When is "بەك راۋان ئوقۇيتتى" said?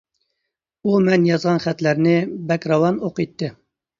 2.53-3.51